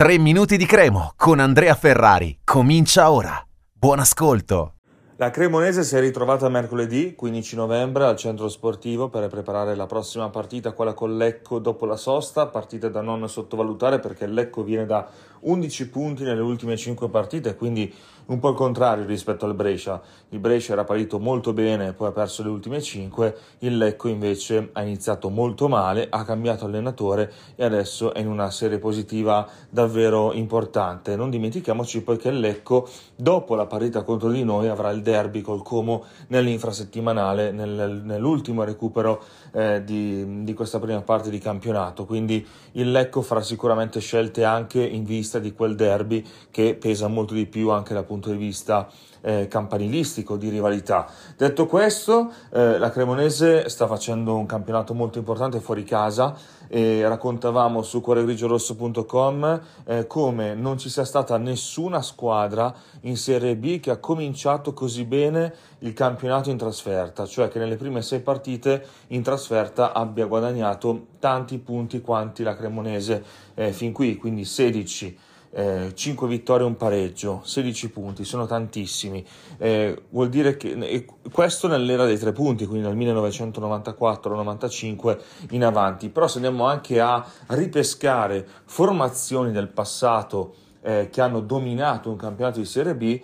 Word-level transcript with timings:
3 0.00 0.16
minuti 0.16 0.56
di 0.56 0.64
Cremo 0.64 1.12
con 1.14 1.40
Andrea 1.40 1.74
Ferrari. 1.74 2.38
Comincia 2.42 3.10
ora. 3.10 3.38
Buon 3.70 3.98
ascolto. 3.98 4.76
La 5.16 5.28
Cremonese 5.28 5.84
si 5.84 5.94
è 5.94 6.00
ritrovata 6.00 6.48
mercoledì 6.48 7.14
15 7.14 7.56
novembre 7.56 8.06
al 8.06 8.16
centro 8.16 8.48
sportivo 8.48 9.10
per 9.10 9.28
preparare 9.28 9.74
la 9.74 9.84
prossima 9.84 10.30
partita, 10.30 10.72
quella 10.72 10.94
con 10.94 11.18
Lecco 11.18 11.58
dopo 11.58 11.84
la 11.84 11.96
sosta, 11.96 12.46
partita 12.46 12.88
da 12.88 13.02
non 13.02 13.28
sottovalutare 13.28 13.98
perché 13.98 14.26
Lecco 14.26 14.62
viene 14.62 14.86
da 14.86 15.06
11 15.40 15.88
punti 15.88 16.22
nelle 16.22 16.40
ultime 16.40 16.76
5 16.76 17.08
partite, 17.08 17.54
quindi 17.54 17.92
un 18.30 18.38
po' 18.38 18.50
il 18.50 18.54
contrario 18.54 19.04
rispetto 19.04 19.44
al 19.44 19.54
Brescia. 19.54 20.00
Il 20.28 20.38
Brescia 20.38 20.72
era 20.72 20.84
partito 20.84 21.18
molto 21.18 21.52
bene, 21.52 21.92
poi 21.92 22.08
ha 22.08 22.12
perso 22.12 22.42
le 22.42 22.48
ultime 22.48 22.80
5, 22.80 23.36
il 23.60 23.76
Lecco 23.76 24.08
invece 24.08 24.70
ha 24.72 24.82
iniziato 24.82 25.28
molto 25.30 25.68
male, 25.68 26.06
ha 26.08 26.24
cambiato 26.24 26.64
allenatore 26.64 27.32
e 27.56 27.64
adesso 27.64 28.14
è 28.14 28.20
in 28.20 28.28
una 28.28 28.50
serie 28.50 28.78
positiva 28.78 29.48
davvero 29.68 30.32
importante. 30.32 31.16
Non 31.16 31.30
dimentichiamoci 31.30 32.02
poi 32.02 32.18
che 32.18 32.28
il 32.28 32.38
Lecco 32.38 32.88
dopo 33.16 33.56
la 33.56 33.66
partita 33.66 34.02
contro 34.02 34.30
di 34.30 34.44
noi 34.44 34.68
avrà 34.68 34.90
il 34.90 35.02
derby 35.02 35.40
col 35.40 35.62
Como 35.62 36.04
nell'infrasettimanale, 36.28 37.50
nel, 37.50 38.02
nell'ultimo 38.04 38.62
recupero 38.62 39.22
eh, 39.52 39.82
di, 39.84 40.44
di 40.44 40.54
questa 40.54 40.78
prima 40.78 41.00
parte 41.02 41.30
di 41.30 41.38
campionato, 41.38 42.04
quindi 42.04 42.46
il 42.72 42.90
Lecco 42.92 43.22
farà 43.22 43.42
sicuramente 43.42 43.98
scelte 43.98 44.44
anche 44.44 44.80
in 44.80 45.02
vista 45.04 45.29
vista 45.30 45.38
di 45.38 45.52
quel 45.52 45.76
derby 45.76 46.26
che 46.50 46.74
pesa 46.74 47.06
molto 47.06 47.34
di 47.34 47.46
più 47.46 47.70
anche 47.70 47.94
dal 47.94 48.04
punto 48.04 48.30
di 48.30 48.36
vista 48.36 48.88
eh, 49.20 49.46
campanilistico, 49.48 50.36
di 50.36 50.48
rivalità. 50.48 51.06
Detto 51.36 51.66
questo, 51.66 52.32
eh, 52.52 52.78
la 52.78 52.90
Cremonese 52.90 53.68
sta 53.68 53.86
facendo 53.86 54.34
un 54.34 54.46
campionato 54.46 54.94
molto 54.94 55.18
importante 55.18 55.60
fuori 55.60 55.84
casa 55.84 56.34
e 56.68 57.06
raccontavamo 57.06 57.82
su 57.82 58.00
cuoregrigiorosso.com 58.00 59.60
eh, 59.84 60.06
come 60.06 60.54
non 60.54 60.78
ci 60.78 60.88
sia 60.88 61.04
stata 61.04 61.36
nessuna 61.36 62.00
squadra 62.00 62.72
in 63.02 63.16
Serie 63.16 63.56
B 63.56 63.80
che 63.80 63.90
ha 63.90 63.96
cominciato 63.98 64.72
così 64.72 65.04
bene 65.04 65.52
il 65.80 65.92
campionato 65.94 66.50
in 66.50 66.56
trasferta, 66.56 67.26
cioè 67.26 67.48
che 67.48 67.58
nelle 67.58 67.76
prime 67.76 68.02
sei 68.02 68.20
partite 68.20 68.86
in 69.08 69.22
trasferta 69.22 69.92
abbia 69.92 70.26
guadagnato 70.26 71.06
tanti 71.18 71.58
punti 71.58 72.00
quanti 72.00 72.42
la 72.42 72.54
Cremonese 72.54 73.24
eh, 73.54 73.72
fin 73.72 73.92
qui, 73.92 74.16
quindi 74.16 74.44
16 74.44 75.18
eh, 75.52 75.92
5 75.94 76.28
vittorie 76.28 76.64
e 76.64 76.68
un 76.68 76.76
pareggio, 76.76 77.40
16 77.44 77.90
punti, 77.90 78.24
sono 78.24 78.46
tantissimi. 78.46 79.26
Eh, 79.58 80.04
vuol 80.10 80.28
dire 80.28 80.56
che 80.56 81.04
questo 81.32 81.66
nell'era 81.66 82.04
dei 82.04 82.18
tre 82.18 82.30
punti, 82.32 82.66
quindi 82.66 82.86
dal 82.86 82.96
1994-95 82.96 85.18
in 85.50 85.64
avanti. 85.64 86.08
Però 86.08 86.28
se 86.28 86.36
andiamo 86.36 86.66
anche 86.66 87.00
a 87.00 87.26
ripescare 87.48 88.46
formazioni 88.64 89.50
del 89.52 89.68
passato 89.68 90.54
eh, 90.82 91.08
che 91.10 91.20
hanno 91.20 91.40
dominato 91.40 92.08
un 92.10 92.16
campionato 92.16 92.58
di 92.58 92.64
Serie 92.64 92.94
B, 92.94 93.20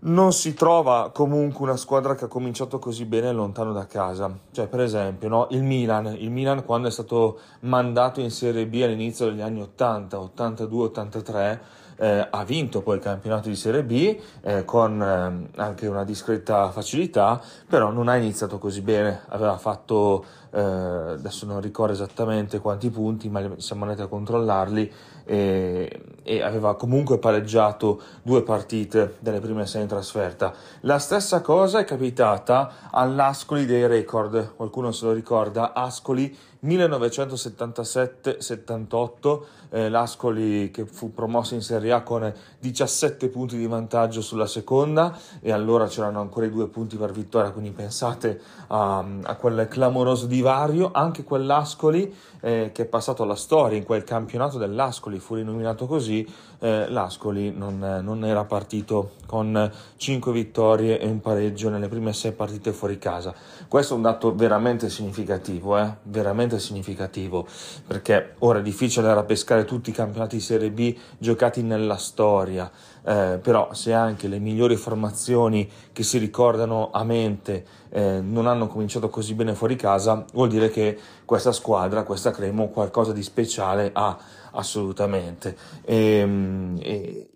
non 0.00 0.32
si 0.32 0.54
trova 0.54 1.10
comunque 1.12 1.64
una 1.64 1.76
squadra 1.76 2.14
che 2.14 2.26
ha 2.26 2.28
cominciato 2.28 2.78
così 2.78 3.04
bene 3.04 3.32
lontano 3.32 3.72
da 3.72 3.86
casa. 3.86 4.32
Cioè, 4.52 4.68
per 4.68 4.80
esempio, 4.80 5.28
no? 5.28 5.48
il 5.50 5.62
Milan. 5.62 6.14
Il 6.18 6.30
Milan 6.30 6.64
quando 6.64 6.88
è 6.88 6.90
stato 6.90 7.40
mandato 7.60 8.20
in 8.20 8.30
Serie 8.30 8.66
B 8.66 8.80
all'inizio 8.82 9.26
degli 9.26 9.40
anni 9.40 9.60
80, 9.60 10.20
82, 10.20 10.84
83, 10.84 11.60
eh, 11.98 12.26
ha 12.30 12.44
vinto 12.44 12.80
poi 12.80 12.96
il 12.96 13.02
campionato 13.02 13.48
di 13.48 13.56
Serie 13.56 13.82
B 13.82 14.16
eh, 14.42 14.64
con 14.64 15.02
eh, 15.02 15.60
anche 15.60 15.86
una 15.86 16.04
discreta 16.04 16.70
facilità, 16.70 17.40
però 17.66 17.90
non 17.90 18.08
ha 18.08 18.16
iniziato 18.16 18.58
così 18.58 18.80
bene. 18.80 19.22
Aveva 19.28 19.58
fatto, 19.58 20.24
eh, 20.50 20.60
adesso 20.60 21.46
non 21.46 21.60
ricordo 21.60 21.92
esattamente 21.92 22.60
quanti 22.60 22.90
punti, 22.90 23.28
ma 23.28 23.42
siamo 23.56 23.82
andati 23.82 24.02
a 24.02 24.06
controllarli 24.06 24.92
e, 25.24 26.00
e, 26.22 26.42
aveva 26.42 26.76
comunque 26.76 27.18
pareggiato 27.18 28.00
due 28.22 28.42
partite 28.42 29.16
delle 29.18 29.40
prime 29.40 29.66
sei 29.66 29.82
in 29.82 29.88
trasferta. 29.88 30.54
La 30.80 30.98
stessa 30.98 31.42
cosa 31.42 31.80
è 31.80 31.84
capitata 31.84 32.88
all'Ascoli 32.90 33.66
dei 33.66 33.86
record, 33.86 34.54
qualcuno 34.54 34.90
se 34.90 35.04
lo 35.04 35.12
ricorda, 35.12 35.74
Ascoli 35.74 36.34
1977-78, 36.64 39.40
eh, 39.70 39.90
l'Ascoli 39.90 40.70
che 40.70 40.86
fu 40.86 41.12
promossa 41.12 41.54
in 41.54 41.60
Serie 41.60 41.87
A 41.90 42.02
con 42.02 42.32
17 42.58 43.28
punti 43.28 43.56
di 43.56 43.66
vantaggio 43.66 44.20
sulla 44.20 44.46
seconda 44.46 45.16
e 45.40 45.52
allora 45.52 45.86
c'erano 45.86 46.20
ancora 46.20 46.46
i 46.46 46.50
due 46.50 46.68
punti 46.68 46.96
per 46.96 47.12
vittoria, 47.12 47.50
quindi 47.50 47.70
pensate 47.70 48.40
a, 48.68 49.04
a 49.22 49.34
quel 49.36 49.66
clamoroso 49.68 50.26
divario, 50.26 50.90
anche 50.92 51.24
quell'Ascoli 51.24 52.14
eh, 52.40 52.70
che 52.72 52.82
è 52.82 52.86
passato 52.86 53.22
alla 53.22 53.34
storia 53.34 53.76
in 53.76 53.84
quel 53.84 54.04
campionato 54.04 54.58
dell'Ascoli, 54.58 55.18
fu 55.18 55.34
rinominato 55.34 55.86
così, 55.86 56.26
eh, 56.60 56.88
l'Ascoli 56.88 57.52
non, 57.52 58.00
non 58.02 58.24
era 58.24 58.44
partito 58.44 59.12
con 59.26 59.70
5 59.96 60.32
vittorie 60.32 60.98
e 60.98 61.06
un 61.06 61.20
pareggio 61.20 61.68
nelle 61.68 61.88
prime 61.88 62.12
6 62.12 62.32
partite 62.32 62.72
fuori 62.72 62.98
casa. 62.98 63.34
Questo 63.66 63.94
è 63.94 63.96
un 63.96 64.02
dato 64.02 64.34
veramente 64.34 64.88
significativo, 64.88 65.78
eh? 65.78 65.94
veramente 66.04 66.58
significativo 66.58 67.46
perché 67.86 68.34
ora 68.38 68.58
è 68.58 68.62
difficile 68.62 69.02
andare 69.02 69.20
a 69.20 69.24
pescare 69.24 69.64
tutti 69.64 69.90
i 69.90 69.92
campionati 69.92 70.36
di 70.36 70.42
Serie 70.42 70.70
B 70.70 70.96
giocati 71.18 71.62
nella 71.78 71.96
storia, 71.96 72.70
eh, 73.04 73.38
però 73.40 73.72
se 73.72 73.92
anche 73.92 74.28
le 74.28 74.38
migliori 74.38 74.76
formazioni 74.76 75.70
che 75.92 76.02
si 76.02 76.18
ricordano 76.18 76.90
a 76.92 77.04
mente 77.04 77.64
eh, 77.90 78.20
non 78.20 78.46
hanno 78.46 78.66
cominciato 78.66 79.08
così 79.08 79.34
bene 79.34 79.54
fuori 79.54 79.76
casa, 79.76 80.24
vuol 80.32 80.48
dire 80.48 80.68
che 80.68 80.98
questa 81.24 81.52
squadra, 81.52 82.02
questa 82.02 82.30
Cremo, 82.30 82.68
qualcosa 82.68 83.12
di 83.12 83.22
speciale 83.22 83.90
ha 83.92 84.18
assolutamente. 84.52 85.56
E, 85.84 85.96
ehm, 85.96 86.78
e, 86.82 87.28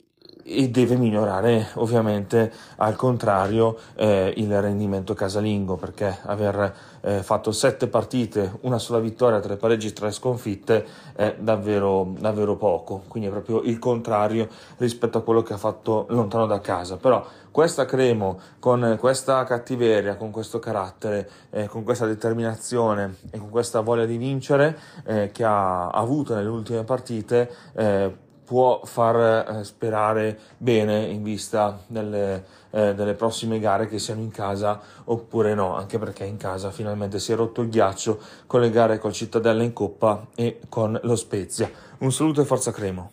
e 0.42 0.68
deve 0.68 0.96
migliorare 0.96 1.68
ovviamente 1.74 2.52
al 2.76 2.96
contrario 2.96 3.76
eh, 3.94 4.32
il 4.36 4.60
rendimento 4.60 5.14
casalingo 5.14 5.76
perché 5.76 6.18
aver 6.22 6.74
eh, 7.02 7.22
fatto 7.22 7.52
sette 7.52 7.88
partite, 7.88 8.58
una 8.62 8.78
sola 8.78 8.98
vittoria, 8.98 9.40
tre 9.40 9.56
pareggi, 9.56 9.92
tre 9.92 10.10
sconfitte 10.10 10.84
è 11.14 11.36
davvero, 11.38 12.14
davvero 12.18 12.56
poco, 12.56 13.02
quindi 13.08 13.28
è 13.28 13.32
proprio 13.32 13.62
il 13.62 13.78
contrario 13.78 14.48
rispetto 14.78 15.18
a 15.18 15.22
quello 15.22 15.42
che 15.42 15.54
ha 15.54 15.58
fatto 15.58 16.06
lontano 16.08 16.46
da 16.46 16.60
casa, 16.60 16.96
però 16.96 17.24
questa 17.50 17.84
Cremo 17.84 18.40
con 18.58 18.96
questa 18.98 19.44
cattiveria, 19.44 20.16
con 20.16 20.30
questo 20.30 20.58
carattere, 20.58 21.28
eh, 21.50 21.66
con 21.66 21.82
questa 21.82 22.06
determinazione 22.06 23.16
e 23.30 23.38
con 23.38 23.50
questa 23.50 23.80
voglia 23.80 24.06
di 24.06 24.16
vincere 24.16 24.78
eh, 25.04 25.30
che 25.32 25.44
ha 25.44 25.88
avuto 25.88 26.34
nelle 26.34 26.48
ultime 26.48 26.84
partite 26.84 27.50
eh, 27.74 28.30
può 28.52 28.82
far 28.84 29.16
eh, 29.48 29.64
sperare 29.64 30.38
bene 30.58 31.04
in 31.06 31.22
vista 31.22 31.80
delle, 31.86 32.44
eh, 32.68 32.94
delle, 32.94 33.14
prossime 33.14 33.58
gare 33.58 33.88
che 33.88 33.98
siano 33.98 34.20
in 34.20 34.30
casa 34.30 34.78
oppure 35.04 35.54
no, 35.54 35.74
anche 35.74 35.98
perché 35.98 36.26
in 36.26 36.36
casa 36.36 36.70
finalmente 36.70 37.18
si 37.18 37.32
è 37.32 37.34
rotto 37.34 37.62
il 37.62 37.70
ghiaccio 37.70 38.20
con 38.46 38.60
le 38.60 38.68
gare 38.68 38.98
col 38.98 39.14
Cittadella 39.14 39.62
in 39.62 39.72
Coppa 39.72 40.26
e 40.34 40.60
con 40.68 41.00
lo 41.02 41.16
Spezia. 41.16 41.70
Un 42.00 42.12
saluto 42.12 42.42
e 42.42 42.44
forza 42.44 42.72
Cremo. 42.72 43.10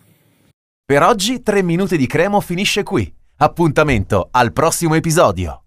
Per 0.84 1.04
oggi 1.04 1.42
3 1.42 1.64
minuti 1.64 1.96
di 1.96 2.06
Cremo 2.06 2.42
finisce 2.42 2.84
qui. 2.84 3.10
Appuntamento 3.38 4.28
al 4.32 4.52
prossimo 4.52 4.96
episodio. 4.96 5.58